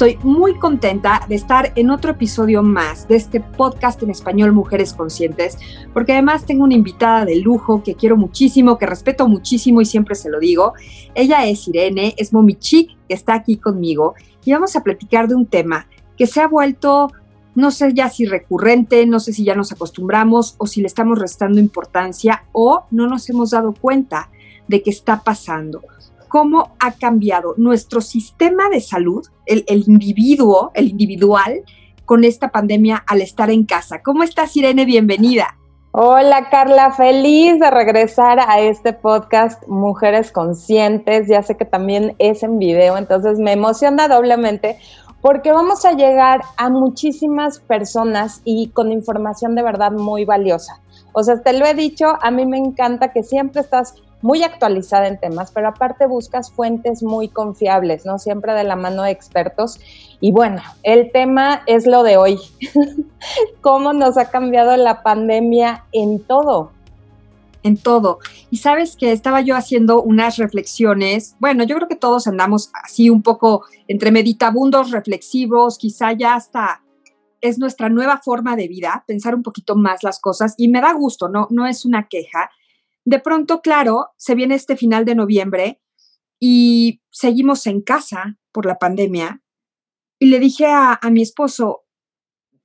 [0.00, 4.94] Estoy muy contenta de estar en otro episodio más de este podcast en español Mujeres
[4.94, 5.58] Conscientes,
[5.92, 10.14] porque además tengo una invitada de lujo que quiero muchísimo, que respeto muchísimo y siempre
[10.14, 10.72] se lo digo.
[11.14, 15.34] Ella es Irene, es Momi Chic, que está aquí conmigo y vamos a platicar de
[15.34, 15.86] un tema
[16.16, 17.12] que se ha vuelto,
[17.54, 21.18] no sé ya si recurrente, no sé si ya nos acostumbramos o si le estamos
[21.18, 24.30] restando importancia o no nos hemos dado cuenta
[24.66, 25.82] de qué está pasando
[26.30, 31.64] cómo ha cambiado nuestro sistema de salud, el, individuo, el individual,
[32.06, 34.00] con esta pandemia al estar en casa.
[34.02, 34.84] ¿Cómo estás, Irene?
[34.84, 35.58] Bienvenida.
[35.90, 41.26] Hola Carla, feliz de regresar a este podcast Mujeres Conscientes.
[41.26, 44.78] Ya sé que también es en video, entonces me emociona doblemente
[45.20, 50.80] porque vamos a llegar a muchísimas personas y con información de verdad muy valiosa.
[51.12, 55.08] O sea, te lo he dicho, a mí me encanta que siempre estás muy actualizada
[55.08, 58.18] en temas, pero aparte buscas fuentes muy confiables, ¿no?
[58.18, 59.80] Siempre de la mano de expertos.
[60.20, 62.38] Y bueno, el tema es lo de hoy.
[63.60, 66.72] ¿Cómo nos ha cambiado la pandemia en todo?
[67.62, 68.18] En todo.
[68.50, 71.36] Y sabes que estaba yo haciendo unas reflexiones.
[71.38, 76.82] Bueno, yo creo que todos andamos así un poco entre meditabundos, reflexivos, quizá ya hasta
[77.42, 80.92] es nuestra nueva forma de vida, pensar un poquito más las cosas y me da
[80.92, 82.50] gusto, no, no es una queja
[83.10, 85.80] de pronto, claro, se viene este final de noviembre
[86.38, 89.42] y seguimos en casa por la pandemia.
[90.20, 91.80] Y le dije a, mi esposo,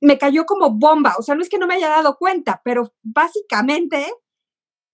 [0.02, 2.94] me cayó como bomba, o sea, no es que no me haya dado cuenta, pero
[3.02, 4.06] básicamente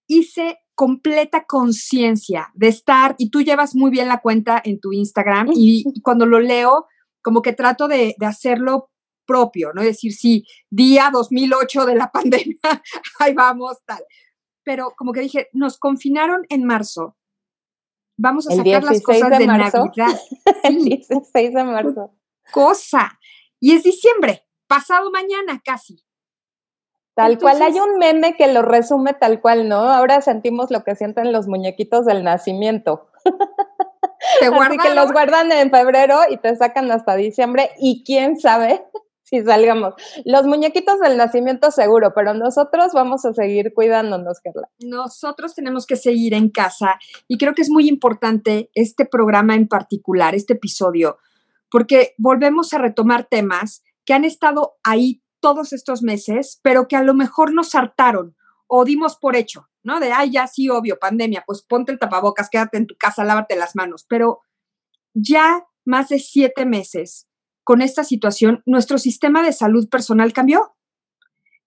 [0.08, 5.50] hice completa conciencia de estar, y tú llevas muy bien la cuenta en tu Instagram,
[5.54, 6.86] y, cuando lo leo,
[7.22, 8.90] como que trato de, de hacerlo
[9.26, 9.82] propio, ¿no?
[9.82, 12.82] Es decir, sí, día 2008 de la pandemia,
[13.20, 14.02] ahí vamos, tal
[14.64, 17.18] pero como que dije, nos confinaron en marzo.
[18.18, 19.74] Vamos a sacar las cosas de, Navidad.
[20.64, 22.14] El 16 de marzo.
[22.52, 23.20] Cosa.
[23.60, 26.04] Y es diciembre, pasado mañana casi.
[27.14, 29.76] Tal cual, hay un meme que lo resume tal cual, ¿no?
[29.76, 33.10] Ahora sentimos lo que sienten los muñequitos del nacimiento.
[34.40, 38.86] Te Así que los guardan en febrero y te sacan hasta diciembre y quién sabe
[39.32, 39.94] si salgamos.
[40.26, 44.70] Los muñequitos del nacimiento seguro, pero nosotros vamos a seguir cuidándonos, Carla.
[44.80, 49.68] Nosotros tenemos que seguir en casa y creo que es muy importante este programa en
[49.68, 51.18] particular, este episodio,
[51.70, 57.04] porque volvemos a retomar temas que han estado ahí todos estos meses, pero que a
[57.04, 58.36] lo mejor nos hartaron
[58.68, 60.00] o dimos por hecho, ¿no?
[60.00, 63.56] De, ay, ya sí, obvio, pandemia, pues ponte el tapabocas, quédate en tu casa, lávate
[63.56, 64.42] las manos, pero
[65.14, 67.28] ya más de siete meses
[67.64, 70.76] con esta situación, nuestro sistema de salud personal cambió.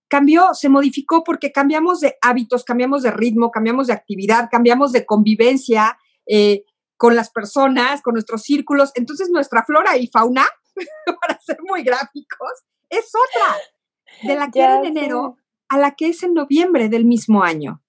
[0.08, 5.06] Cambió, se modificó porque cambiamos de hábitos, cambiamos de ritmo, cambiamos de actividad, cambiamos de
[5.06, 6.64] convivencia eh,
[6.96, 8.92] con las personas, con nuestros círculos.
[8.94, 10.46] Entonces nuestra flora y fauna,
[11.20, 13.56] para ser muy gráficos, es otra
[14.22, 15.36] de la que era en enero
[15.68, 17.83] a la que es en noviembre del mismo año.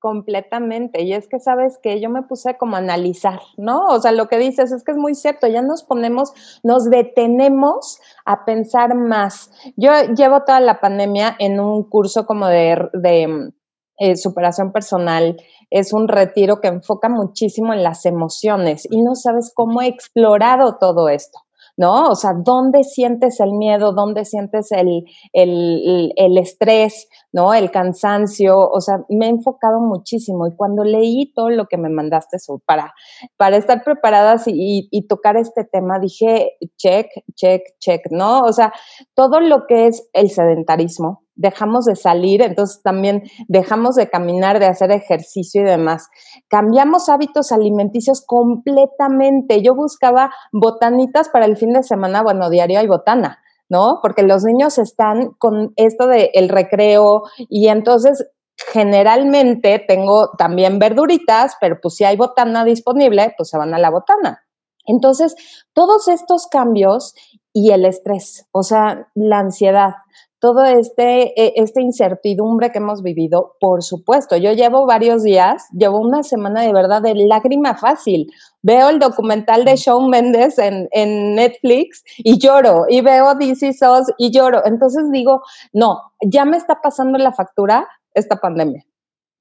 [0.00, 1.02] Completamente.
[1.02, 3.84] Y es que sabes que yo me puse como a analizar, ¿no?
[3.86, 8.00] O sea, lo que dices es que es muy cierto, ya nos ponemos, nos detenemos
[8.24, 9.50] a pensar más.
[9.76, 13.52] Yo llevo toda la pandemia en un curso como de, de
[13.98, 15.36] eh, superación personal.
[15.68, 20.78] Es un retiro que enfoca muchísimo en las emociones y no sabes cómo he explorado
[20.80, 21.40] todo esto.
[21.80, 22.10] ¿No?
[22.10, 23.92] O sea, ¿dónde sientes el miedo?
[23.92, 25.02] ¿Dónde sientes el,
[25.32, 27.08] el, estrés?
[27.32, 27.54] ¿No?
[27.54, 28.58] El cansancio.
[28.58, 32.36] O sea, me he enfocado muchísimo y cuando leí todo lo que me mandaste
[32.66, 32.92] para,
[33.38, 38.40] para estar preparadas y, y tocar este tema, dije, check, check, check, ¿no?
[38.40, 38.74] O sea,
[39.14, 44.66] todo lo que es el sedentarismo, dejamos de salir, entonces también dejamos de caminar, de
[44.66, 46.08] hacer ejercicio y demás.
[46.48, 49.62] Cambiamos hábitos alimenticios completamente.
[49.62, 53.38] Yo buscaba botanitas para el fin de semana, bueno, diario hay botana,
[53.70, 54.00] ¿no?
[54.02, 58.26] Porque los niños están con esto del el recreo y entonces
[58.72, 63.90] generalmente tengo también verduritas, pero pues si hay botana disponible, pues se van a la
[63.90, 64.44] botana.
[64.84, 65.34] Entonces,
[65.72, 67.14] todos estos cambios
[67.52, 69.94] y el estrés, o sea, la ansiedad,
[70.40, 74.36] todo este, e, esta incertidumbre que hemos vivido, por supuesto.
[74.36, 78.32] Yo llevo varios días, llevo una semana de verdad de lágrima fácil.
[78.62, 84.12] Veo el documental de Shawn Mendes en, en Netflix y lloro, y veo DC SOS
[84.18, 84.62] y lloro.
[84.64, 85.42] Entonces digo,
[85.72, 88.84] no, ya me está pasando la factura esta pandemia.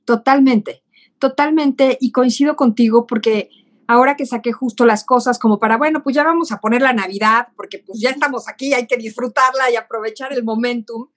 [0.05, 0.83] Totalmente,
[1.17, 3.49] totalmente, y coincido contigo porque
[3.89, 6.93] ahora que saqué justo las cosas como para, bueno, pues ya vamos a poner la
[6.93, 11.07] Navidad, porque pues ya estamos aquí, hay que disfrutarla y aprovechar el momentum.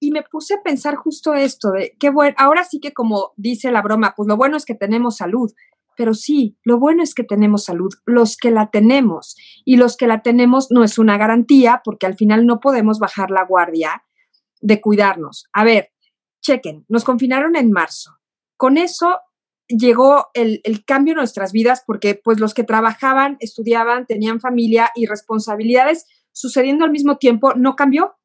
[0.00, 3.70] Y me puse a pensar justo esto, de qué bueno, ahora sí que como dice
[3.70, 5.52] la broma, pues lo bueno es que tenemos salud,
[5.98, 9.36] pero sí, lo bueno es que tenemos salud, los que la tenemos,
[9.66, 13.30] y los que la tenemos no es una garantía, porque al final no podemos bajar
[13.30, 14.02] la guardia
[14.62, 15.44] de cuidarnos.
[15.52, 15.90] A ver,
[16.40, 18.16] chequen, nos confinaron en marzo.
[18.56, 19.20] Con eso
[19.68, 25.06] llegó el, cambio en nuestras vidas porque pues los que trabajaban, estudiaban, tenían familia y
[25.06, 28.16] responsabilidades sucediendo al mismo tiempo, no cambió.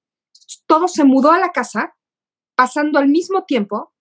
[0.66, 1.96] Todo se mudó a la casa,
[2.56, 3.94] pasando al mismo tiempo,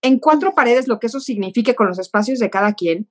[0.00, 3.10] en cuatro paredes, lo que eso signifique con los espacios de cada quien,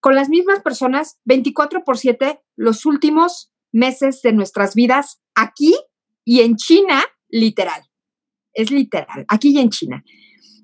[0.00, 5.74] con las mismas personas, 24 por 7, los últimos meses de nuestras vidas aquí
[6.24, 7.82] y en China, literal.
[8.54, 10.04] Es literal, aquí y en China.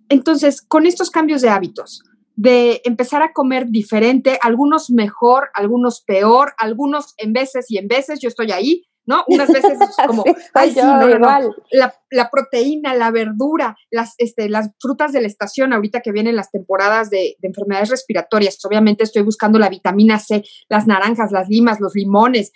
[0.08, 2.02] Entonces, con estos cambios de hábitos,
[2.38, 8.20] de empezar a comer diferente, algunos mejor, algunos peor, algunos en veces y en veces,
[8.20, 9.24] yo estoy ahí, ¿no?
[9.26, 9.76] Unas veces
[10.06, 10.22] como,
[10.54, 11.40] ay, sí, no, no,
[11.72, 16.36] La, la, proteína, la verdura, las, este, las frutas de la estación, ahorita que vienen
[16.36, 21.48] las temporadas de, de, enfermedades respiratorias, obviamente estoy buscando la vitamina C, las naranjas, las
[21.48, 22.52] limas, los limones,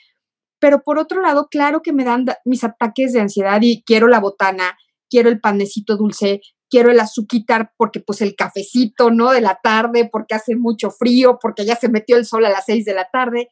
[0.61, 4.21] pero por otro lado, claro que me dan mis ataques de ansiedad y quiero la
[4.21, 4.79] botana,
[5.11, 6.41] quiero el panecito dulce,
[6.73, 9.31] quiero el azuquitar porque pues el cafecito, ¿no?
[9.31, 12.65] De la tarde, porque hace mucho frío, porque ya se metió el sol a las
[12.65, 13.51] seis de la tarde.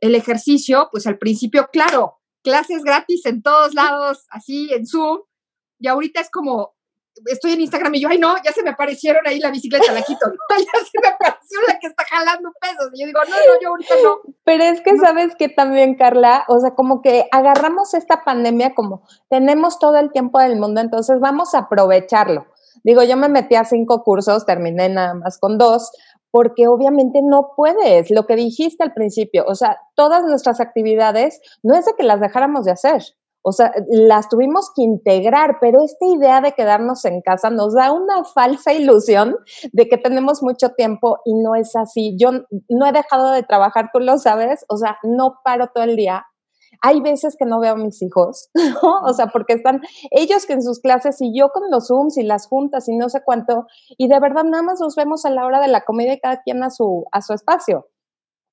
[0.00, 5.18] El ejercicio, pues al principio, claro, clases gratis en todos lados, así en Zoom,
[5.78, 6.74] y ahorita es como,
[7.26, 10.02] estoy en Instagram y yo, ay no, ya se me aparecieron ahí la bicicleta, la
[10.02, 12.90] quito, ya se me apareció la que está jalando pesos.
[12.94, 14.18] Y yo digo, no, no, yo ahorita no.
[14.44, 19.02] Pero es que sabes que también, Carla, o sea, como que agarramos esta pandemia como
[19.28, 22.46] tenemos todo el tiempo del mundo, entonces vamos a aprovecharlo.
[22.82, 25.90] Digo, yo me metí a cinco cursos, terminé nada más con dos,
[26.30, 31.76] porque obviamente no puedes, lo que dijiste al principio, o sea, todas nuestras actividades no
[31.76, 33.02] es de que las dejáramos de hacer,
[33.42, 37.92] o sea, las tuvimos que integrar, pero esta idea de quedarnos en casa nos da
[37.92, 39.36] una falsa ilusión
[39.72, 42.16] de que tenemos mucho tiempo y no es así.
[42.18, 42.32] Yo
[42.68, 46.24] no he dejado de trabajar, tú lo sabes, o sea, no paro todo el día.
[46.82, 49.00] Hay veces que no veo a mis hijos, ¿no?
[49.04, 52.22] o sea, porque están ellos que en sus clases y yo con los Zooms y
[52.22, 53.66] las juntas y no sé cuánto,
[53.96, 56.42] y de verdad nada más nos vemos a la hora de la comida y cada
[56.42, 57.86] quien a su, a su espacio.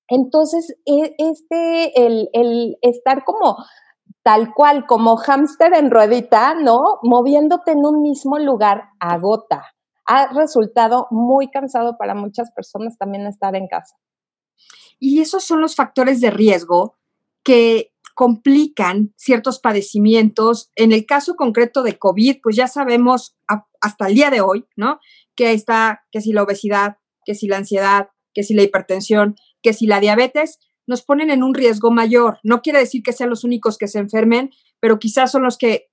[0.10, 3.58] Entonces, e, este, el, el estar como
[4.24, 7.00] tal cual como hámster en ruedita, ¿no?
[7.04, 9.74] Moviéndote en un mismo lugar agota.
[10.06, 13.96] Ha resultado muy cansado para muchas personas también estar en casa.
[15.00, 16.98] Y esos son los factores de riesgo
[17.44, 20.72] que complican ciertos padecimientos.
[20.76, 23.38] En el caso concreto de COVID, pues ya sabemos
[23.80, 25.00] hasta el día de hoy, ¿no?
[25.36, 29.74] Que está, que si la obesidad, que si la ansiedad, que si la hipertensión, que
[29.74, 32.40] si la diabetes, nos ponen en un riesgo mayor.
[32.44, 35.88] No quiere decir que sean los únicos que se enfermen, pero quizás son los que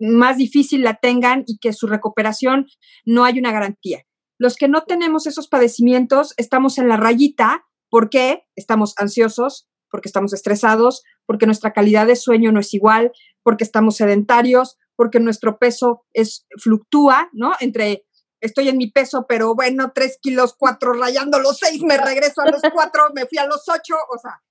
[0.00, 2.66] más difícil la tengan y que su recuperación
[3.04, 4.02] no hay una garantía.
[4.38, 10.32] Los que no tenemos esos padecimientos estamos en la rayita porque estamos ansiosos, porque estamos
[10.32, 13.12] estresados, porque nuestra calidad de sueño no es igual,
[13.42, 17.52] porque estamos sedentarios, porque nuestro peso es fluctúa, ¿no?
[17.60, 18.04] Entre
[18.40, 22.50] estoy en mi peso, pero bueno, tres kilos, cuatro, rayando los seis, me regreso a
[22.50, 24.42] los cuatro, me fui a los ocho, o sea.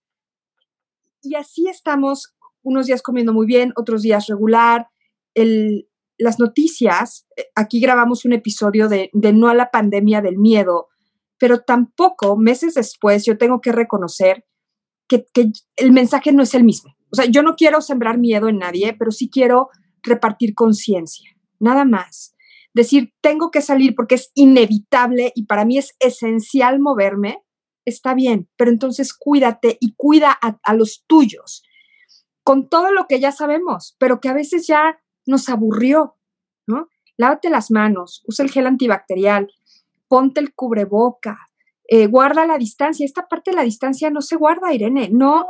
[1.21, 4.87] Y así estamos unos días comiendo muy bien, otros días regular.
[5.33, 10.37] El, las noticias, eh, aquí grabamos un episodio de, de no a la pandemia del
[10.37, 10.87] miedo,
[11.37, 14.45] pero tampoco meses después yo tengo que reconocer
[15.07, 16.95] que, que, el mensaje no es el mismo.
[17.11, 19.69] O sea, yo no quiero sembrar miedo en nadie, pero sí quiero
[20.01, 21.29] repartir conciencia,
[21.59, 22.36] nada más
[22.77, 27.43] decir, tengo que salir porque es inevitable y para mí es esencial moverme,
[27.85, 31.63] está bien, pero entonces cuídate y cuida a, los tuyos,
[32.43, 36.15] con todo lo que ya sabemos, pero que a veces ya nos aburrió,
[36.65, 36.87] ¿no?
[37.17, 39.51] Lávate las manos, usa el gel antibacterial,
[40.07, 41.49] ponte el cubreboca,
[41.87, 43.05] eh, guarda la distancia.
[43.05, 45.47] Esta parte de la distancia no se guarda, Irene, no.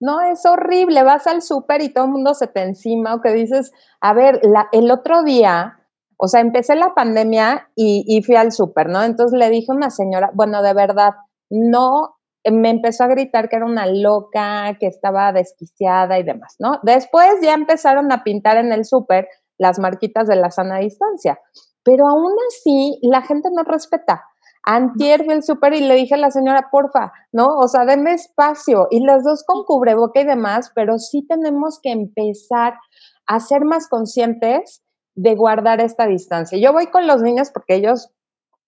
[0.00, 0.20] no.
[0.22, 1.02] Es horrible.
[1.02, 4.40] Vas al súper y todo el mundo se te encima o que dices, a ver,
[4.72, 5.83] el otro día
[6.24, 9.02] o sea, empecé la pandemia y, fui al súper, ¿no?
[9.02, 11.10] Entonces le dije a una señora, bueno, de verdad,
[11.50, 12.16] no
[12.50, 16.80] me empezó a gritar que era una loca, que estaba desquiciada y demás, ¿no?
[16.82, 19.28] Después ya empezaron a pintar en el súper
[19.58, 21.38] las marquitas de la sana distancia,
[21.82, 24.22] pero aún así la gente no respeta.
[24.62, 27.48] Antier fui al súper y le dije a la señora, porfa, ¿no?
[27.62, 28.86] O sea, deme espacio.
[28.90, 32.72] Y las dos con cubreboca y demás, pero sí tenemos que empezar
[33.26, 34.83] a ser más conscientes
[35.14, 36.58] de guardar esta distancia.
[36.58, 38.10] Yo voy con los niños porque ellos,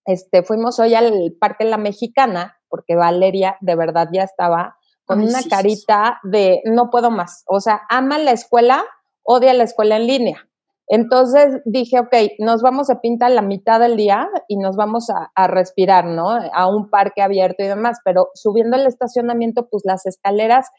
[0.05, 5.41] este, fuimos hoy al Parque La Mexicana, porque Valeria de verdad ya estaba con una
[5.49, 7.43] carita de no puedo más.
[7.47, 8.83] O sea, ama la escuela,
[9.23, 10.47] odia la escuela en línea.
[10.87, 15.47] Entonces dije, ok, nos vamos a pintar la mitad del día y nos vamos a,
[15.47, 16.29] respirar, ¿no?
[16.29, 20.69] A un parque abierto y demás, pero subiendo el estacionamiento, pues las escaleras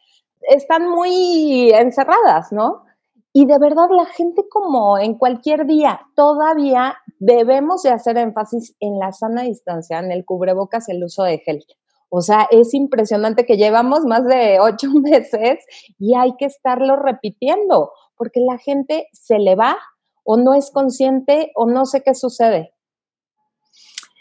[0.41, 2.85] están muy encerradas, ¿no?
[3.33, 8.99] Y de verdad la gente como en cualquier día, todavía debemos de hacer énfasis en
[8.99, 11.65] la sana distancia, en el cubrebocas, el uso de gel.
[12.11, 15.59] O sea, es impresionante que llevamos más de ocho meses
[15.99, 19.77] y hay que estarlo repitiendo, porque la gente se le va
[20.25, 22.75] o no es consciente o no sé qué sucede.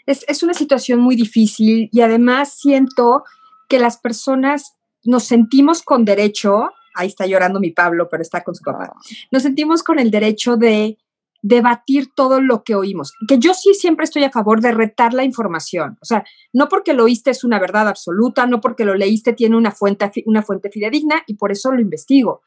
[0.06, 3.24] Es, una situación muy difícil y además siento
[3.68, 4.74] que las personas
[5.04, 9.00] nos sentimos con derecho, ahí está llorando mi Pablo, pero está con su papá, ah.
[9.30, 10.98] nos sentimos con el derecho de
[11.40, 13.12] debatir todo lo que oímos.
[13.28, 15.96] Que yo sí siempre estoy a favor de retar la información.
[16.02, 19.56] O sea, no porque lo oíste es una verdad absoluta, no porque lo leíste tiene
[19.56, 22.42] una fuente, una fuente fidedigna y por eso lo investigo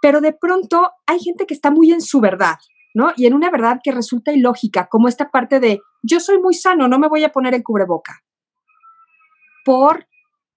[0.00, 2.56] pero de pronto hay gente que está muy en su verdad,
[2.94, 3.12] ¿no?
[3.16, 6.88] Y en una verdad que resulta ilógica, como esta parte de, yo soy muy sano,
[6.88, 8.22] no me voy a poner el cubreboca.
[9.64, 10.06] Por,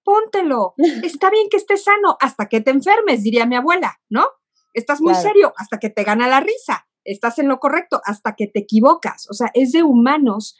[0.04, 0.74] póntelo.
[1.04, 4.28] Está bien que estés sano hasta que te enfermes, diría mi abuela, ¿no?
[4.74, 6.88] Estás muy serio hasta que te gana la risa.
[7.04, 9.28] Estás en lo correcto hasta que te equivocas.
[9.30, 10.58] O sea, es de humanos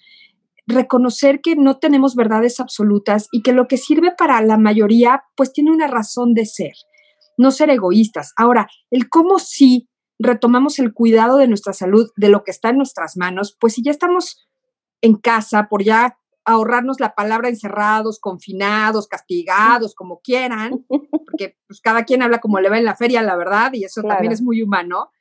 [0.68, 5.52] reconocer que no tenemos verdades absolutas y que lo que sirve para la mayoría, pues
[5.52, 6.74] tiene una razón de ser
[7.38, 8.34] no ser egoístas.
[8.36, 12.78] Ahora, el cómo sí retomamos el cuidado de nuestra salud, de lo que está en
[12.78, 14.48] nuestras manos, pues si ya estamos
[15.02, 22.04] en casa, por ya ahorrarnos la palabra encerrados, confinados, castigados, como quieran, porque pues, cada
[22.04, 24.62] quien habla como le va en la feria, la verdad, y eso también es muy
[24.62, 25.12] humano,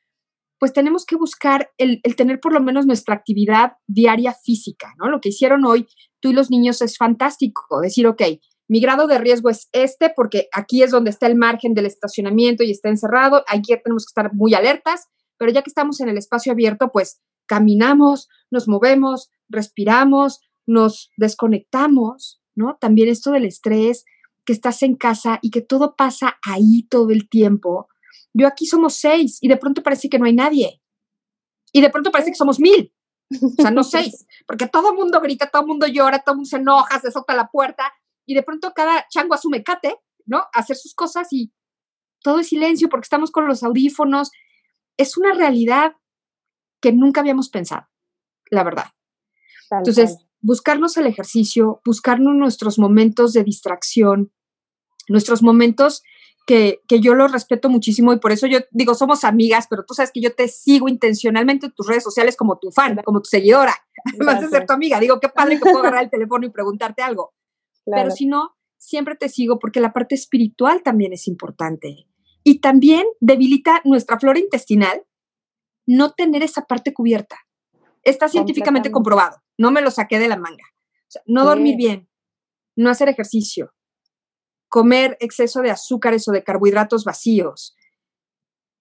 [0.58, 5.08] pues tenemos que buscar el, el, tener por lo menos nuestra actividad diaria física, ¿no?
[5.08, 5.88] Lo que hicieron hoy
[6.20, 8.22] tú y los niños es fantástico, decir, ok,
[8.68, 12.62] mi grado de riesgo es este porque aquí es donde está el margen del estacionamiento
[12.62, 16.16] y está encerrado, aquí tenemos que estar muy alertas, pero ya que estamos en el
[16.16, 22.76] espacio abierto, pues caminamos, nos movemos, respiramos, nos desconectamos, ¿no?
[22.80, 24.04] También esto del estrés,
[24.44, 27.88] que estás en casa y que todo pasa ahí todo el tiempo.
[28.34, 30.82] Yo aquí somos seis y de pronto parece que no hay nadie.
[31.72, 32.92] Y de pronto parece que somos mil.
[33.30, 36.36] O sea, no seis, porque todo el mundo grita, todo el mundo llora, todo el
[36.38, 37.92] mundo se enoja, se solta la puerta
[38.26, 40.44] y de pronto cada chango asume cate, ¿no?
[40.52, 41.52] hacer sus cosas y
[42.22, 44.30] todo es silencio porque estamos con los audífonos.
[44.96, 45.96] Es una realidad
[46.80, 47.88] que nunca habíamos pensado,
[48.50, 48.86] la verdad.
[49.70, 54.32] Entonces, buscarnos el ejercicio, buscarnos nuestros momentos de distracción,
[55.08, 56.02] nuestros momentos
[56.46, 59.94] que, que, yo los respeto muchísimo y por eso yo digo, somos amigas, pero tú
[59.94, 63.28] sabes que yo te sigo intencionalmente en tus redes sociales como tu fan, como tu
[63.28, 63.74] seguidora,
[64.12, 64.98] además de ser tu amiga.
[64.98, 67.32] Digo, qué padre que puedo agarrar el teléfono y preguntarte algo.
[67.84, 72.08] Pero si no, siempre te sigo porque la parte espiritual también es importante.
[72.44, 75.04] Y también debilita nuestra flora intestinal
[75.86, 77.36] no tener esa parte cubierta.
[78.02, 79.42] Está científicamente comprobado.
[79.58, 80.64] No me lo saqué de la manga.
[81.26, 82.08] no dormir bien,
[82.76, 83.74] no hacer ejercicio,
[84.68, 87.76] comer exceso de azúcares o de carbohidratos vacíos,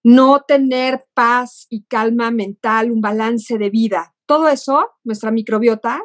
[0.02, 4.14] no tener paz y calma mental, un balance de vida.
[4.26, 6.00] Todo eso, nuestra microbiota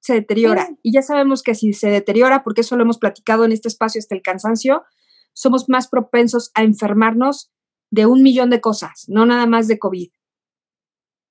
[0.00, 0.68] se deteriora.
[0.82, 3.98] Y ya sabemos que si se deteriora, porque eso lo hemos platicado en este espacio
[3.98, 4.84] hasta el cansancio,
[5.32, 7.52] somos más propensos a enfermarnos
[7.90, 10.10] de un millón de cosas, no nada más de COVID.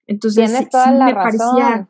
[0.08, 1.88] Entonces, sí, me parecía...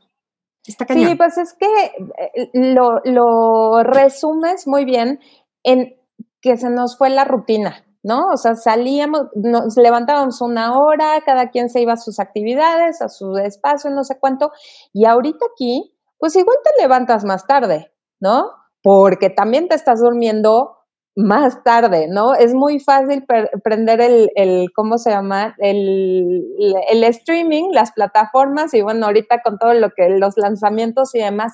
[0.68, 5.20] Está sí, pues es que eh, lo, lo resumes muy bien
[5.64, 5.96] en
[6.42, 8.30] que se nos fue la rutina, ¿no?
[8.34, 13.10] O sea, salíamos, nos levantábamos una hora, cada quien se iba a sus actividades, a
[13.10, 14.52] su espacio, no sé cuánto,
[14.92, 18.52] y ahorita aquí pues igual te levantas más tarde, ¿no?
[18.82, 20.78] Porque también te estás durmiendo
[21.16, 22.34] más tarde, ¿no?
[22.34, 23.26] Es muy fácil
[23.64, 25.56] prender el, el, ¿cómo se llama?
[25.60, 26.44] El,
[26.90, 31.54] el, streaming, las plataformas y bueno, ahorita con todo lo que, los lanzamientos y demás,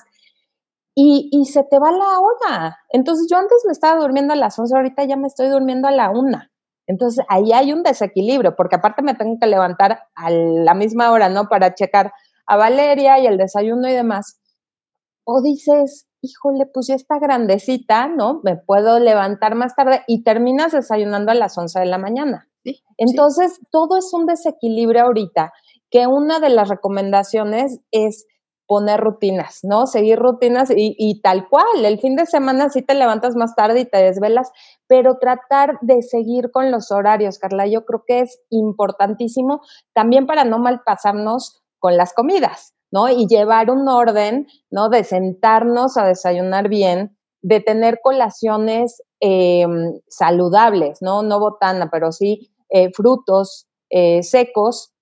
[0.94, 2.78] y, y, se te va la hora.
[2.90, 5.92] Entonces yo antes me estaba durmiendo a las 11, ahorita ya me estoy durmiendo a
[5.92, 6.38] la 1.
[6.86, 11.28] Entonces ahí hay un desequilibrio, porque aparte me tengo que levantar a la misma hora,
[11.28, 11.48] ¿no?
[11.48, 12.12] Para checar
[12.46, 14.42] a Valeria y el desayuno y demás
[15.24, 18.40] o dices, híjole, pues ya está grandecita, ¿no?
[18.44, 22.48] Me puedo levantar más tarde y terminas desayunando a las 11 de la mañana.
[22.96, 25.52] Entonces, todo es un desequilibrio ahorita,
[25.90, 28.26] que una de las recomendaciones es
[28.66, 29.86] poner rutinas, ¿no?
[29.86, 31.84] Seguir rutinas y, y, tal cual.
[31.84, 34.50] El fin de semana sí te levantas más tarde y te desvelas,
[34.86, 39.60] pero tratar de seguir con los horarios, Carla, yo creo que es importantísimo
[39.92, 43.08] también para no malpasarnos con las comidas, ¿no?
[43.08, 44.88] Y llevar un orden, ¿no?
[44.88, 49.66] De sentarnos a desayunar bien, de tener colaciones eh,
[50.08, 51.24] saludables, ¿no?
[51.24, 54.92] No botana, pero sí eh, frutos eh, secos,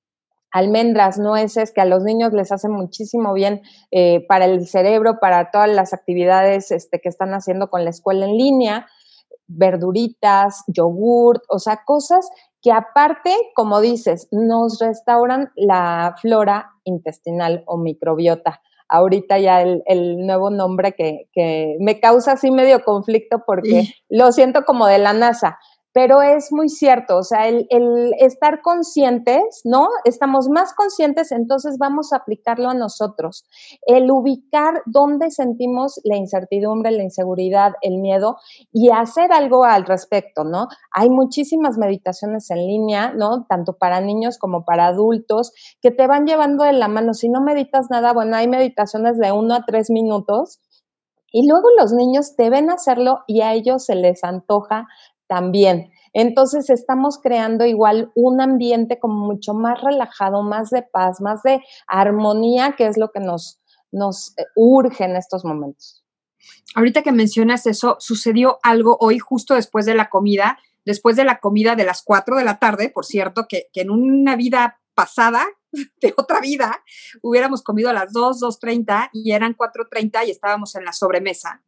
[0.50, 3.60] almendras, nueces, que a los niños les hace muchísimo bien
[3.90, 8.24] eh, para el cerebro, para todas las actividades este, que están haciendo con la escuela
[8.24, 8.86] en línea,
[9.46, 12.26] verduritas, yogurt, o sea, cosas
[12.62, 18.60] que aparte, como dices, nos restauran la flora intestinal o microbiota.
[18.88, 24.64] Ahorita ya el, nuevo nombre que, que, me causa así medio conflicto porque lo siento
[24.64, 25.58] como de la NASA,
[25.92, 27.66] pero es muy cierto, o sea, el,
[28.18, 29.88] estar conscientes, ¿no?
[30.04, 33.44] Estamos más conscientes, entonces vamos a aplicarlo a nosotros.
[33.82, 38.36] El ubicar dónde sentimos la incertidumbre, la inseguridad, el miedo
[38.72, 40.68] y hacer algo al respecto, ¿no?
[40.92, 43.46] Hay muchísimas meditaciones en línea, ¿no?
[43.48, 47.14] Tanto para niños como para adultos, que te van llevando de la mano.
[47.14, 50.60] Si no meditas nada, bueno, hay meditaciones de uno a tres minutos.
[51.32, 54.88] Y luego los niños te ven hacerlo y a ellos se les antoja
[55.30, 55.92] también.
[56.12, 61.62] Entonces estamos creando igual un ambiente como mucho más relajado, más de paz, más de
[61.86, 63.60] armonía, que es lo que nos,
[63.92, 66.04] nos eh, urge en estos momentos.
[66.74, 71.38] Ahorita que mencionas eso, sucedió algo hoy justo después de la comida, después de la
[71.38, 75.46] comida de las 4 de la tarde, por cierto, que, que en una vida pasada,
[76.02, 76.82] de otra vida,
[77.22, 81.62] hubiéramos comido a las 2, 2.30 y eran 4.30 y estábamos en la sobremesa.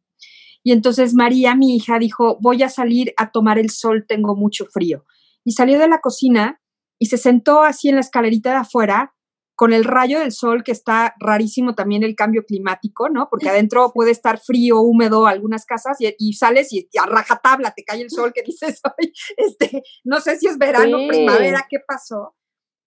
[0.63, 4.65] Y entonces María, mi hija, dijo, voy a salir a tomar el sol, tengo mucho
[4.65, 5.05] frío.
[5.43, 6.61] Y salió de la cocina
[6.97, 9.13] y se sentó así en la escalerita de afuera
[9.55, 13.27] con el rayo del sol, que está rarísimo también el cambio climático, ¿no?
[13.29, 18.01] Porque adentro puede estar frío, húmedo, algunas casas, y, sales y, a rajatabla te cae
[18.01, 22.35] el sol que dices hoy, este, no sé si es verano, primavera, ¿qué pasó?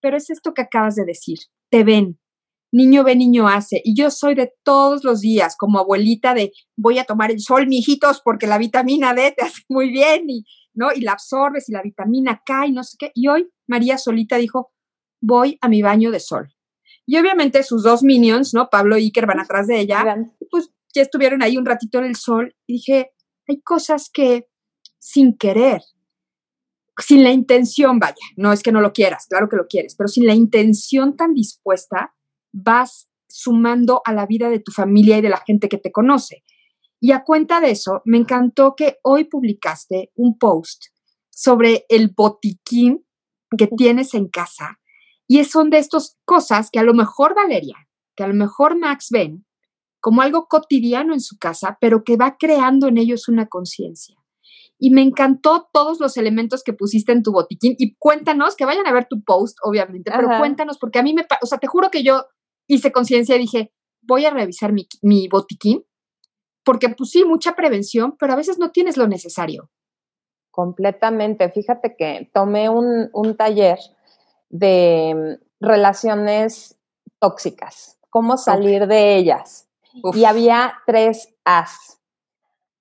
[0.01, 1.38] Pero es esto que acabas de decir,
[1.70, 2.18] te ven,
[2.77, 3.81] niño ve, niño hace.
[3.85, 7.67] Y yo soy de todos los días, como abuelita, de voy a tomar el sol,
[7.67, 10.93] mijitos, porque la vitamina D te hace muy bien y, ¿no?
[10.93, 13.11] Y la absorbes y la vitamina K y no sé qué.
[13.15, 14.71] Y hoy María solita dijo,
[15.21, 16.53] voy a mi baño de sol.
[17.07, 18.69] Y obviamente sus dos minions, ¿no?
[18.69, 20.05] Pablo y Iker van atrás de ella,
[20.51, 23.12] pues ya estuvieron ahí un ratito en el sol y dije,
[23.49, 24.49] hay cosas que
[24.99, 25.83] sin querer,
[26.99, 30.09] sin la intención, vaya, no es que no lo quieras, claro que lo quieres, pero
[30.09, 32.15] sin la intención tan dispuesta,
[32.52, 36.44] vas sumando a la vida de tu familia y de la gente que te conoce.
[37.00, 40.87] Y a cuenta de eso, me encantó que hoy publicaste un post
[41.30, 43.04] sobre el botiquín
[43.56, 44.78] que tienes en casa.
[45.28, 47.76] Y son de estas cosas que a lo mejor Valeria,
[48.16, 49.44] que a lo mejor Max ven
[50.00, 54.16] como algo cotidiano en su casa, pero que va creando en ellos una conciencia.
[54.78, 57.74] Y me encantó todos los elementos que pusiste en tu botiquín.
[57.78, 61.26] Y cuéntanos, que vayan a ver tu post, obviamente, pero cuéntanos, porque a mí me,
[61.42, 62.24] o sea, te juro que yo
[62.66, 65.85] hice conciencia y dije, voy a revisar mi, mi botiquín,
[66.64, 69.70] porque pues sí, mucha prevención, pero a veces no tienes lo necesario.
[70.50, 71.50] Completamente.
[71.50, 73.79] Fíjate que tomé un, un taller
[74.48, 76.79] de relaciones
[77.18, 79.68] tóxicas, cómo salir de ellas.
[80.14, 82.00] Y había tres As,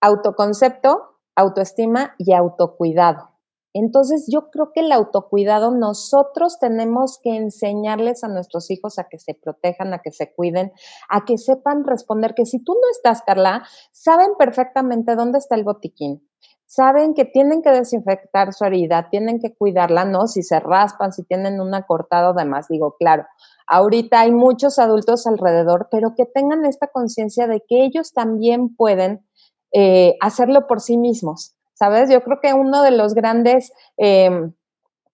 [0.02, 3.35] autoconcepto, autoestima y autocuidado.
[3.78, 9.20] Entonces yo creo que el autocuidado nosotros tenemos que enseñarles a nuestros hijos a que
[9.20, 10.72] se protejan, a que se cuiden,
[11.10, 15.66] a que sepan responder, que si tú no estás, Carla, saben perfectamente dónde está el
[15.66, 16.26] botiquín.
[16.66, 20.28] Saben que tienen que desinfectar su herida, tienen que cuidarla, ¿no?
[20.28, 23.26] Si se raspan, si tienen una cortada o demás, digo, claro,
[23.68, 29.28] ahorita hay muchos adultos alrededor, pero que tengan esta conciencia de que ellos también pueden
[29.74, 32.10] eh, hacerlo por sí mismos ¿sabes?
[32.10, 33.72] Yo creo que uno de los grandes...
[33.98, 34.54] Em,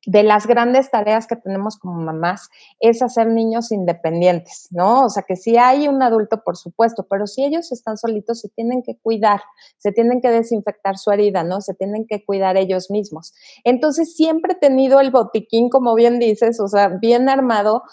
[0.07, 5.05] de las grandes tareas que tenemos como mamás es hacer niños independientes, ¿no?
[5.05, 8.49] O sea, que si hay un adulto, por supuesto, pero si ellos están solitos, se
[8.49, 9.41] tienen que cuidar,
[9.77, 11.61] se tienen que desinfectar su herida, ¿no?
[11.61, 13.33] Se tienen que cuidar ellos mismos.
[13.63, 17.83] Entonces, siempre he tenido el botiquín, como bien dices, o sea, bien armado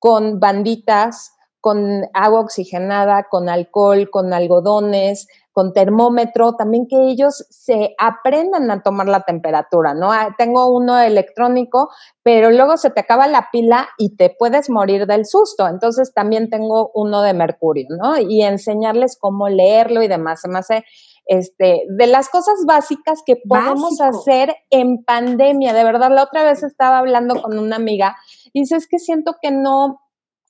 [0.00, 7.94] con banditas, con agua oxigenada, con alcohol, con algodones, con termómetro, también que ellos se
[7.96, 10.12] aprendan a tomar la temperatura, ¿no?
[10.12, 11.88] Ah, tengo uno electrónico,
[12.22, 15.66] pero luego se te acaba la pila y te puedes morir del susto.
[15.66, 18.18] Entonces también tengo uno de mercurio, ¿no?
[18.18, 20.42] Y enseñarles cómo leerlo y demás.
[20.42, 20.84] Se me hace
[21.24, 25.72] este, de las cosas básicas que podemos hacer en pandemia.
[25.72, 28.14] De verdad, la otra vez estaba hablando con una amiga
[28.52, 30.02] y dice, es que siento que no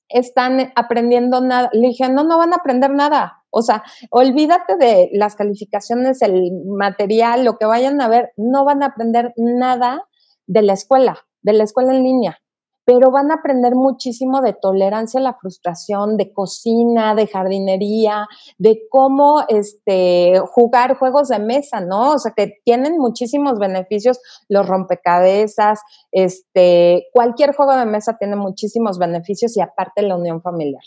[0.09, 1.71] están aprendiendo nada.
[1.73, 3.45] Le dije, no, no van a aprender nada.
[3.57, 8.83] O sea, olvídate de las calificaciones, el material, lo que vayan a ver, no van
[8.83, 10.03] a aprender nada
[10.47, 12.39] de la escuela, de la escuela en línea
[12.87, 18.83] pero van a aprender muchísimo de tolerancia a la frustración, de cocina, de jardinería, de
[18.89, 22.13] cómo este, jugar juegos de mesa, ¿no?
[22.13, 25.81] O sea, que tienen muchísimos beneficios los rompecabezas,
[26.13, 30.83] este, cualquier juego de mesa tiene muchísimos beneficios y aparte la unión familiar.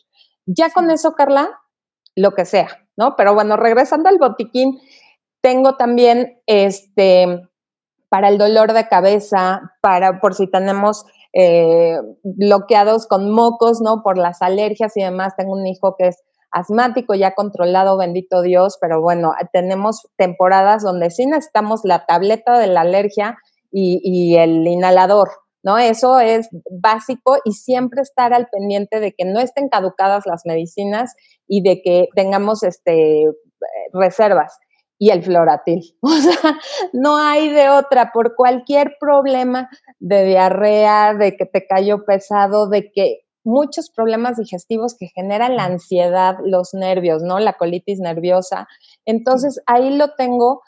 [0.45, 1.49] Ya con eso, Carla,
[2.19, 3.15] lo que sea, ¿no?
[3.15, 4.79] Pero bueno, regresando al botiquín,
[5.41, 7.41] tengo también este
[8.09, 14.01] para el dolor de cabeza, para por si tenemos eh, bloqueados con mocos, ¿no?
[14.03, 15.35] Por las alergias y demás.
[15.37, 16.17] Tengo un hijo que es
[16.51, 22.67] asmático, ya controlado, bendito Dios, pero bueno, tenemos temporadas donde sí necesitamos la tableta de
[22.67, 23.37] la alergia
[23.71, 25.29] y, el inhalador,
[25.63, 25.77] ¿no?
[25.77, 31.13] Eso es básico y siempre estar al pendiente de que no estén caducadas las medicinas
[31.47, 33.25] y de que tengamos este,
[33.93, 34.57] reservas
[34.97, 35.81] y el floratil.
[36.01, 36.59] O sea,
[36.93, 39.69] no hay de otra por cualquier problema
[39.99, 45.65] de diarrea, de que te cayó pesado, de que muchos problemas digestivos que generan la
[45.65, 47.39] ansiedad, los nervios, ¿no?
[47.39, 48.67] La colitis nerviosa.
[49.05, 50.61] Entonces, ahí lo tengo.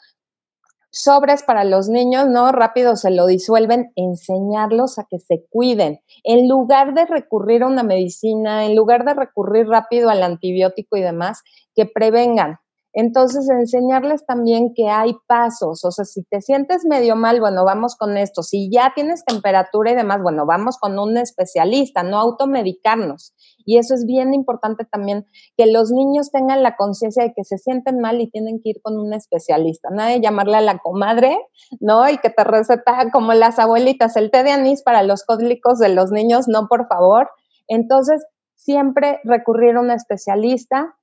[0.94, 2.52] Sobres para los niños, ¿no?
[2.52, 6.00] Rápido se lo disuelven, enseñarlos a que se cuiden.
[6.22, 11.00] En lugar de recurrir a una medicina, en lugar de recurrir rápido al antibiótico y
[11.00, 11.42] demás,
[11.74, 12.58] que prevengan,
[12.94, 17.96] entonces, enseñarles también que hay pasos, o sea, si te sientes medio mal, bueno, vamos
[17.96, 18.42] con esto.
[18.42, 23.34] Si ya tienes temperatura y demás, bueno, vamos con un especialista, no automedicarnos.
[23.64, 25.26] Y eso es bien importante también,
[25.56, 28.82] que los niños tengan la conciencia de que se sienten mal y tienen que ir
[28.82, 29.88] con un especialista.
[29.90, 31.38] Nada de llamarle a la comadre,
[31.80, 32.06] ¿no?
[32.10, 35.88] Y que te receta como las abuelitas, el té de anís para los cólicos de
[35.88, 37.30] los niños, no, por favor.
[37.68, 38.22] Entonces,
[38.54, 40.94] siempre recurrir a un especialista,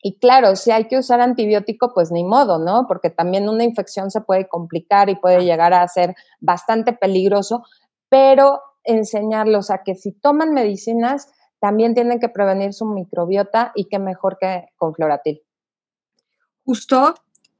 [0.00, 2.86] y claro, si hay que usar antibiótico, pues ni modo, ¿no?
[2.86, 7.64] Porque también una infección se puede complicar y puede llegar a ser bastante peligroso,
[8.08, 11.28] pero enseñarlos a que si toman medicinas,
[11.60, 15.42] también tienen que prevenir su microbiota y qué mejor que con floratil.
[16.64, 17.14] Justo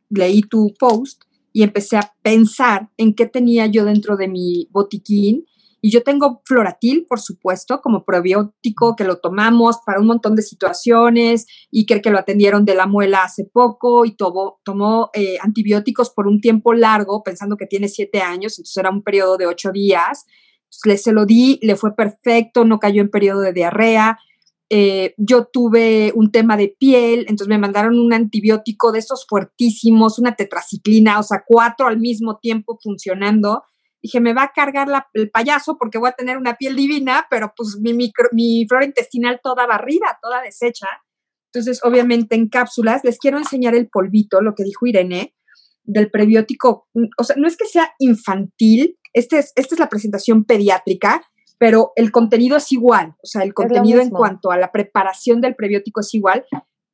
[0.08, 1.22] leí tu post
[1.52, 5.44] y empecé a pensar en qué tenía yo dentro de mi botiquín
[5.80, 10.42] y yo tengo Floratil, por supuesto, como probiótico que lo tomamos para un montón de
[10.42, 11.46] situaciones.
[11.70, 16.26] y que lo atendieron de la muela hace poco y tomó, tomó eh, antibióticos por
[16.26, 20.26] un tiempo largo, pensando que tiene siete años, entonces era un periodo de ocho días.
[20.84, 24.18] le, se lo di, le fue perfecto, no cayó en periodo de diarrea.
[24.70, 30.18] Eh, yo tuve un tema de piel, entonces me mandaron un antibiótico de esos fuertísimos,
[30.18, 33.62] una tetraciclina, o sea, cuatro al mismo tiempo funcionando
[34.02, 37.52] dije, me va a cargar el payaso porque voy a tener una piel divina, pero
[37.56, 40.86] pues mi, micro, mi flora intestinal toda barrida, toda deshecha.
[41.52, 45.34] Entonces, obviamente en cápsulas, les quiero enseñar el polvito, lo que dijo Irene,
[45.84, 46.86] del prebiótico.
[47.16, 51.22] O sea, no es que sea infantil, este es, esta es la presentación pediátrica,
[51.58, 53.14] pero el contenido es igual.
[53.22, 56.44] O sea, el contenido en cuanto a la preparación del prebiótico es igual,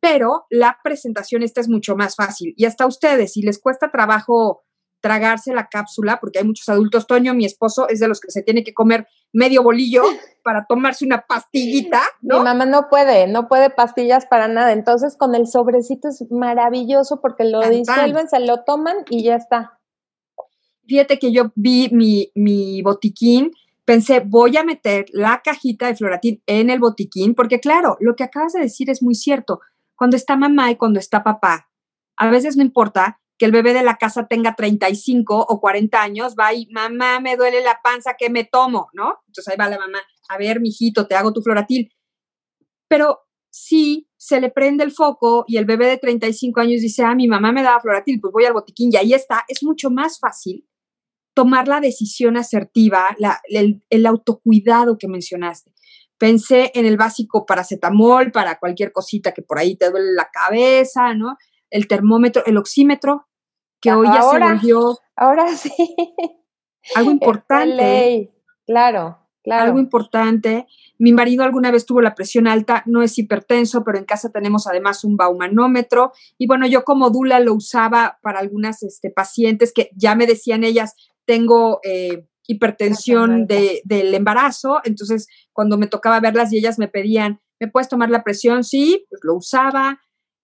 [0.00, 2.54] pero la presentación esta es mucho más fácil.
[2.56, 4.62] Y hasta ustedes, si les cuesta trabajo
[5.04, 7.06] tragarse la cápsula, porque hay muchos adultos.
[7.06, 10.02] Toño, mi esposo, es de los que se tiene que comer medio bolillo
[10.42, 12.38] para tomarse una pastillita, ¿no?
[12.38, 14.72] Mi mamá no puede, no puede pastillas para nada.
[14.72, 19.78] Entonces, con el sobrecito es maravilloso porque lo disuelven, se lo toman y ya está.
[20.86, 23.52] Fíjate que yo vi mi, mi botiquín,
[23.84, 28.24] pensé, voy a meter la cajita de Floratín en el botiquín, porque claro, lo que
[28.24, 29.60] acabas de decir es muy cierto.
[29.96, 31.68] Cuando está mamá y cuando está papá,
[32.16, 36.34] a veces no importa, que el bebé de la casa tenga 35 o 40 años,
[36.38, 38.88] va y, mamá, me duele la panza, ¿qué me tomo?
[38.92, 39.18] ¿No?
[39.26, 41.90] Entonces ahí va la mamá, a ver, mijito, te hago tu floratil.
[42.88, 47.14] Pero si se le prende el foco y el bebé de 35 años dice, ah,
[47.14, 50.18] mi mamá me daba floratil, pues voy al botiquín y ahí está, es mucho más
[50.18, 50.66] fácil
[51.34, 53.16] tomar la decisión asertiva,
[53.48, 55.72] el, autocuidado que mencionaste.
[56.16, 61.12] Pensé en el básico paracetamol para cualquier cosita que por ahí te duele la cabeza,
[61.14, 61.36] ¿no?
[61.74, 63.26] el termómetro, el oxímetro,
[63.84, 64.98] que hoy ya se volvió.
[65.14, 65.70] Ahora sí.
[66.94, 68.32] Algo importante.
[68.66, 69.18] claro.
[69.50, 70.66] algo importante.
[70.98, 74.66] Mi marido alguna vez tuvo la presión alta, no es hipertenso, pero en casa tenemos
[74.66, 76.12] además un baumanómetro.
[76.38, 80.64] Y bueno, yo como dula lo usaba para algunas este, pacientes que ya me decían
[80.64, 80.94] ellas,
[81.26, 84.80] tengo eh, hipertensión del embarazo.
[84.84, 88.64] Entonces, cuando me tocaba verlas y ellas me pedían, ¿me puedes tomar la presión?
[88.64, 90.00] Sí, pues lo usaba.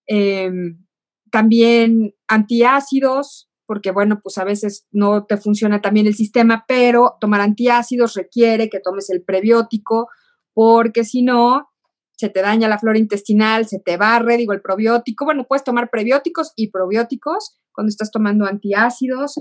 [0.07, 0.85] Em,
[1.31, 7.41] también antiácidos, porque bueno, pues a veces no te funciona también el sistema, pero tomar
[7.41, 10.09] antiácidos requiere que tomes el prebiótico,
[10.53, 11.71] porque si no,
[12.17, 15.25] se te daña la flora intestinal, se te barre, digo, el probiótico.
[15.25, 19.35] Bueno, puedes tomar prebióticos y probióticos cuando estás tomando antiácidos.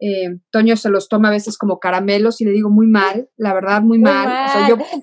[0.00, 3.54] Eh, Toño se los toma a veces como caramelos y le digo muy mal, la
[3.54, 4.28] verdad, muy, mal.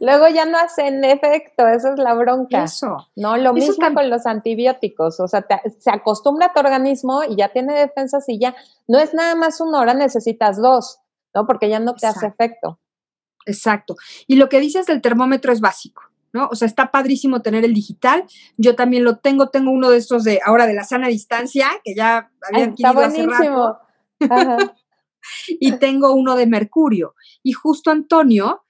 [0.01, 2.63] Luego ya no hacen efecto, esa es la bronca.
[2.63, 2.97] Eso.
[3.15, 5.45] No, lo mismo con los antibióticos, o sea,
[5.79, 8.55] se acostumbra a tu organismo y ya tiene defensas y ya
[8.87, 10.99] no es nada más una hora, necesitas dos,
[11.33, 11.45] ¿no?
[11.45, 12.79] Porque ya no te hace efecto.
[13.45, 13.95] Exacto.
[14.27, 16.03] Y lo que dices del termómetro es básico.
[16.33, 16.47] ¿No?
[16.51, 18.25] O sea, está padrísimo tener el digital.
[18.57, 21.95] Yo también lo tengo, tengo uno de estos de ahora de la sana distancia, que
[21.95, 23.79] ya había adquirido hace rato.
[25.47, 27.15] y tengo uno de mercurio.
[27.43, 28.63] Y justo Antonio,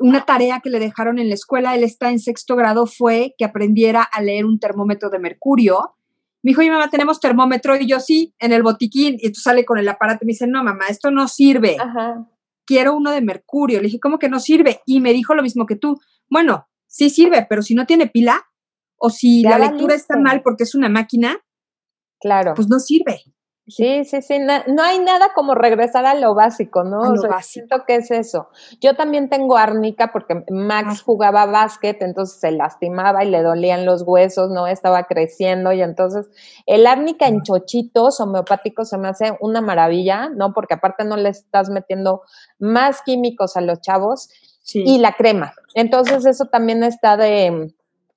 [0.00, 3.44] una tarea que le dejaron en la escuela, él está en sexto grado, fue que
[3.44, 5.96] aprendiera a leer un termómetro de mercurio.
[6.42, 7.76] Me dijo, oye, mamá, tenemos termómetro.
[7.76, 9.16] Y yo, sí, en el botiquín.
[9.18, 11.76] Y tú sale con el aparato y me dice, no, mamá, esto no sirve.
[12.66, 13.78] Quiero uno de mercurio.
[13.78, 14.80] Le dije, ¿cómo que no sirve?
[14.84, 15.98] Y me dijo lo mismo que tú.
[16.28, 18.40] Bueno, sí sirve, pero si no tiene pila
[18.96, 21.40] o si la lectura está mal porque es una máquina,
[22.20, 22.54] claro.
[22.54, 23.20] pues no sirve.
[23.66, 27.00] Sí, sí, sí, no, hay nada como regresar a lo básico, ¿no?
[27.00, 28.48] o sea, siento que es eso.
[28.78, 34.02] Yo también tengo árnica porque Max jugaba básquet, entonces se lastimaba y le dolían los
[34.06, 34.66] huesos, ¿no?
[34.66, 36.28] Estaba creciendo y entonces
[36.66, 40.52] el árnica en chochitos homeopáticos se me hace una maravilla, ¿no?
[40.52, 42.20] Porque aparte no le estás metiendo
[42.58, 44.28] más químicos a los chavos
[44.72, 45.54] y la crema.
[45.74, 47.74] Entonces eso también está de,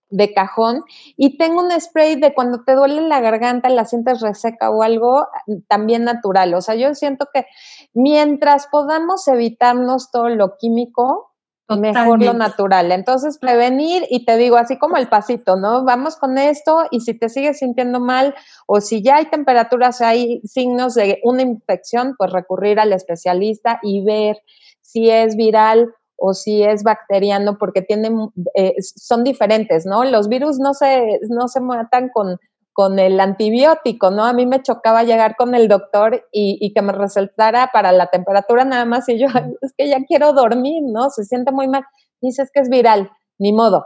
[0.09, 0.83] de, cajón.
[1.15, 5.27] Y tengo un spray de cuando te duele la garganta, la sientes reseca o algo,
[5.67, 6.53] también natural.
[6.53, 7.45] O sea, yo siento que
[7.93, 11.33] mientras podamos evitarnos todo lo químico,
[11.75, 12.91] mejor lo natural.
[12.91, 15.83] Entonces, prevenir y te digo, así como el pasito, ¿no?
[15.83, 18.33] Vamos con esto y si te sigues sintiendo mal
[18.67, 24.03] o si ya hay temperaturas, hay signos de una infección, pues recurrir al especialista y
[24.05, 24.37] ver
[24.81, 30.03] si es viral o si es bacteriano, porque tienen, eh, son diferentes, ¿no?
[30.03, 32.37] Los virus no se, no se matan con,
[32.77, 34.23] con el antibiótico, ¿no?
[34.23, 38.65] A mí me chocaba llegar con el doctor y, que me resultara para la temperatura
[38.65, 39.25] nada más y yo,
[39.61, 41.09] es que ya quiero dormir, ¿no?
[41.09, 41.83] Se siente muy mal.
[42.21, 43.83] Dices que es viral, ni modo.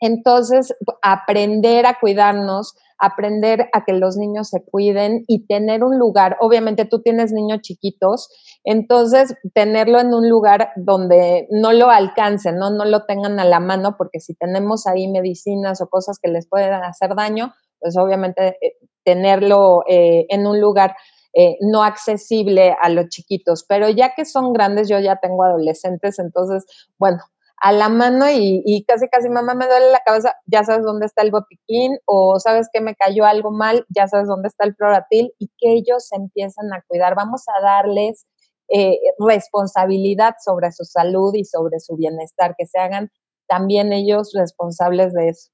[0.00, 6.36] Entonces, aprender a cuidarnos, aprender a que los niños se cuiden y tener un lugar,
[6.40, 8.28] obviamente tú tienes niños chiquitos,
[8.64, 12.70] entonces tenerlo en un lugar donde no lo alcancen, ¿no?
[12.70, 16.48] no lo tengan a la mano, porque si tenemos ahí medicinas o cosas que les
[16.48, 20.96] puedan hacer daño, pues obviamente eh, tenerlo eh, en un lugar
[21.34, 23.64] eh, no accesible a los chiquitos.
[23.68, 26.64] Pero ya que son grandes, yo ya tengo adolescentes, entonces,
[26.98, 27.18] bueno,
[27.60, 31.22] a la mano y, casi, casi, mamá, me duele la cabeza, ya sabes dónde está
[31.22, 35.32] el botiquín o sabes que me cayó algo mal, ya sabes dónde está el floratil
[35.38, 37.14] y que ellos se empiezan a cuidar.
[37.14, 38.26] Vamos a darles
[38.68, 43.10] eh, responsabilidad sobre su salud y sobre su bienestar, que se hagan
[43.48, 45.50] también ellos responsables de eso.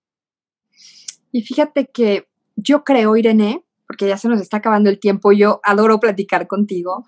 [1.33, 5.61] Y fíjate que yo creo, Irene, porque ya se nos está acabando el tiempo, yo
[5.63, 7.05] adoro platicar contigo,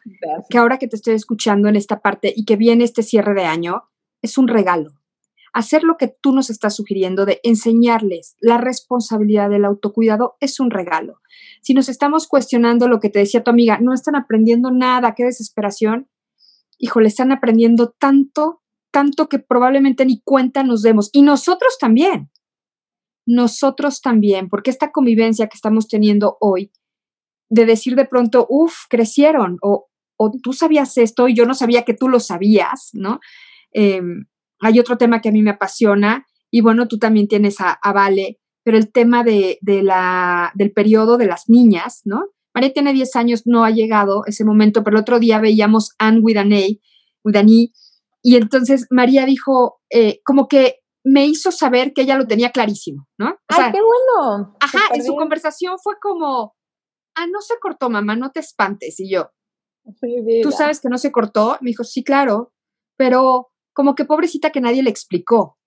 [0.49, 3.45] que ahora que te estoy escuchando en esta parte y que viene este cierre de
[3.45, 3.85] año,
[4.27, 4.93] es un regalo.
[5.53, 10.71] Hacer lo que tú nos estás sugiriendo de enseñarles la responsabilidad del autocuidado es un
[10.71, 11.23] regalo.
[11.63, 15.25] Si nos estamos cuestionando lo que te decía tu amiga, no están aprendiendo nada, qué
[15.25, 16.11] desesperación.
[16.79, 21.09] Híjole, están aprendiendo tanto, tanto que probablemente ni cuenta nos demos.
[21.13, 22.31] Y nosotros también.
[23.25, 26.71] Nosotros también, porque esta convivencia que estamos teniendo hoy,
[27.49, 31.87] de decir de pronto, uff, crecieron, o, o tú sabías esto y yo no sabía
[31.87, 33.21] que tú lo sabías, ¿no?
[33.79, 34.25] Em,
[34.61, 38.41] hay otro tema que a mí me apasiona y bueno, tú también tienes a, Vale,
[38.65, 42.25] pero el tema de, la, del periodo de las niñas, ¿no?
[42.55, 46.21] María tiene 10 años, no ha llegado ese momento, pero el otro día veíamos Anne
[46.21, 46.81] Widani,
[48.23, 53.07] y entonces María dijo, eh, como que me hizo saber que ella lo tenía clarísimo,
[53.19, 53.37] ¿no?
[53.49, 54.57] ¡Ay, qué bueno!
[54.59, 56.57] Ajá, en su conversación fue como,
[57.15, 58.99] ah, no se cortó, mamá, no te espantes.
[59.01, 59.33] Y yo,
[60.43, 61.59] ¿tú sabes que no se cortó?
[61.61, 62.55] Me dijo, sí, claro,
[62.97, 65.59] pero como que pobrecita que nadie le explicó,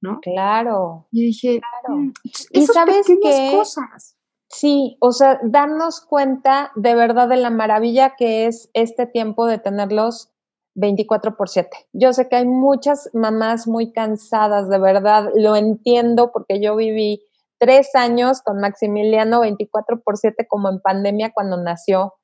[0.00, 0.20] ¿no?
[0.22, 1.06] Claro.
[1.12, 2.00] Y dije, claro.
[2.00, 2.12] Mm,
[2.52, 4.16] y sabes qué cosas.
[4.48, 9.58] Sí, o sea, darnos cuenta de verdad de la maravilla que es este tiempo de
[9.58, 10.32] tenerlos
[10.76, 11.68] 24 por 7.
[11.92, 17.22] Yo sé que hay muchas mamás muy cansadas, de verdad, lo entiendo porque yo viví
[17.58, 22.14] tres años con Maximiliano 24 por 7 como en pandemia cuando nació.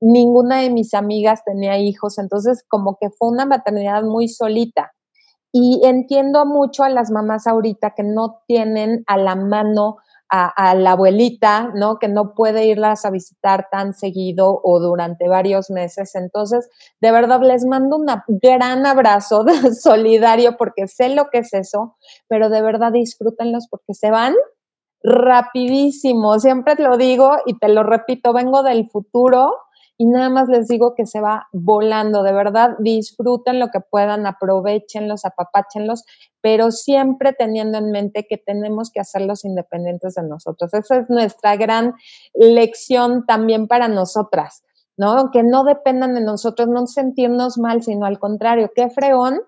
[0.00, 4.92] Ninguna de mis amigas tenía hijos, entonces como que fue una maternidad muy solita.
[5.52, 9.96] Y entiendo mucho a las mamás ahorita que no tienen a la mano
[10.30, 11.98] a, la abuelita, ¿no?
[11.98, 16.14] Que no puede irlas a visitar tan seguido o durante varios meses.
[16.14, 18.06] Entonces, de verdad, les mando un
[18.40, 19.44] gran abrazo
[19.80, 21.96] solidario porque sé lo que es eso,
[22.28, 24.34] pero de verdad disfrútenlos porque se van
[25.02, 26.38] rapidísimo.
[26.38, 29.52] Siempre te lo digo y te lo repito, vengo del futuro
[30.00, 34.24] y nada más les digo que se va volando, de verdad, disfruten lo que puedan,
[34.24, 36.04] aprovechenlos, apapáchenlos,
[36.40, 40.72] pero siempre teniendo en mente que tenemos que hacerlos independientes de nosotros.
[40.72, 41.96] Esa es nuestra gran
[42.32, 44.62] lección también para nosotras,
[44.96, 45.30] ¿no?
[45.30, 49.42] Que no dependan de nosotros, no sentirnos mal, sino al contrario, qué freón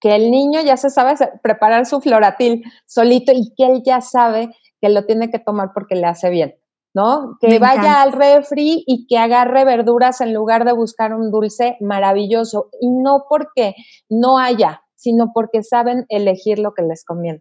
[0.00, 4.54] que el niño ya se sabe preparar su floratil solito y que él ya sabe
[4.82, 6.61] que lo tiene que tomar porque le hace bien.
[6.94, 7.38] ¿No?
[7.40, 12.68] Que vaya al refri y que agarre verduras en lugar de buscar un dulce maravilloso.
[12.80, 13.74] Y no porque
[14.08, 17.40] no haya, sino porque saben elegir lo que les conviene.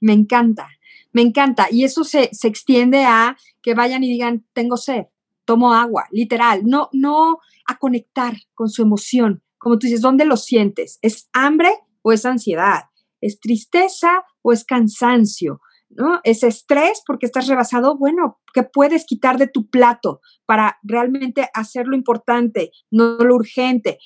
[0.00, 0.68] Me encanta,
[1.12, 1.68] me encanta.
[1.70, 5.06] Y eso se, se extiende a que vayan y digan, tengo sed,
[5.44, 6.62] tomo agua, literal.
[6.64, 9.42] No, no a conectar con su emoción.
[9.58, 10.98] Como tú dices, ¿dónde lo sientes?
[11.02, 11.70] ¿Es hambre
[12.02, 12.84] o es ansiedad?
[13.20, 15.60] ¿Es tristeza o es cansancio?
[15.96, 16.20] ¿No?
[16.24, 21.86] Ese estrés porque estás rebasado, bueno, ¿qué puedes quitar de tu plato para realmente hacer
[21.86, 23.98] lo importante, no lo urgente?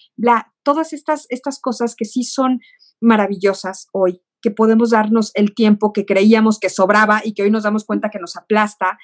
[0.63, 2.61] Todas estas, estas cosas que sí son
[3.01, 7.63] maravillosas hoy, que podemos darnos el tiempo que creíamos que sobraba y que hoy nos
[7.63, 8.99] damos cuenta que nos aplasta.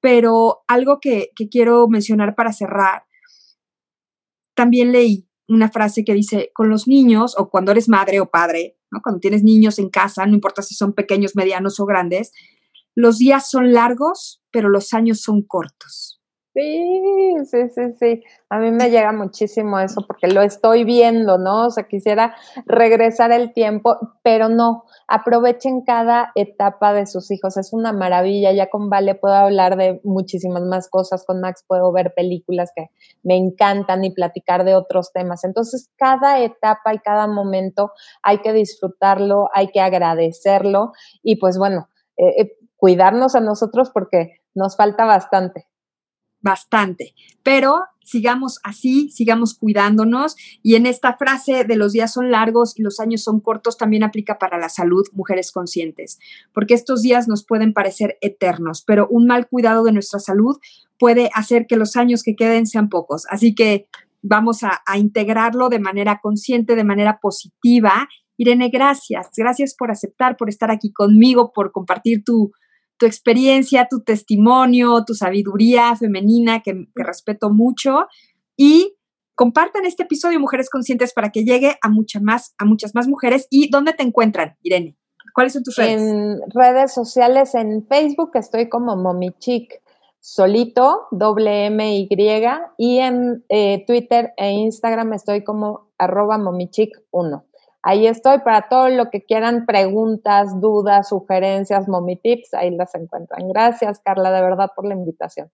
[0.00, 3.04] Pero algo que, que quiero mencionar para cerrar,
[4.54, 8.77] también leí una frase que dice, con los niños o cuando eres madre o padre,
[9.02, 12.32] cuando tienes niños en casa, no importa si son pequeños, medianos o grandes,
[12.94, 16.17] los días son largos, pero los años son cortos.
[16.58, 18.24] Sí, sí, sí, sí.
[18.50, 21.66] A mí me llega muchísimo eso porque lo estoy viendo, ¿no?
[21.66, 22.34] O sea, quisiera
[22.66, 24.82] regresar el tiempo, pero no.
[25.06, 27.56] Aprovechen cada etapa de sus hijos.
[27.58, 28.50] Es una maravilla.
[28.50, 31.24] Ya con Vale puedo hablar de muchísimas más cosas.
[31.24, 32.90] Con Max puedo ver películas que
[33.22, 35.44] me encantan y platicar de otros temas.
[35.44, 40.90] Entonces, cada etapa y cada momento hay que disfrutarlo, hay que agradecerlo
[41.22, 45.68] y pues bueno, eh, eh, cuidarnos a nosotros porque nos falta bastante
[46.40, 52.78] bastante, pero sigamos así, sigamos cuidándonos y en esta frase de los días son largos
[52.78, 56.18] y los años son cortos también aplica para la salud, mujeres conscientes,
[56.54, 60.56] porque estos días nos pueden parecer eternos, pero un mal cuidado de nuestra salud
[60.98, 63.24] puede hacer que los años que queden sean pocos.
[63.28, 63.88] Así que
[64.22, 68.08] vamos a, a integrarlo de manera consciente, de manera positiva.
[68.36, 72.52] Irene, gracias, gracias por aceptar, por estar aquí conmigo, por compartir tu,
[72.98, 78.06] tu experiencia, tu testimonio, tu sabiduría femenina, que, respeto mucho.
[78.56, 78.96] Y
[79.34, 83.46] compartan este episodio Mujeres Conscientes para que llegue a, mucha más, a muchas más mujeres.
[83.50, 84.96] ¿Y dónde te encuentran, Irene?
[85.34, 86.02] ¿Cuáles son tus redes?
[86.02, 89.80] En redes sociales, en Facebook estoy como Momichic
[90.20, 92.08] solito, doble M Y,
[92.76, 97.44] y en eh, Twitter e Instagram estoy como arroba momichic1.
[97.82, 103.48] Ahí estoy para todo lo que quieran, preguntas, dudas, sugerencias, mommy tips, ahí las encuentran.
[103.48, 105.46] Gracias, Carla, de verdad, por la invitación.